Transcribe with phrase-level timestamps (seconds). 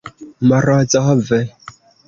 [0.51, 1.29] Morozov?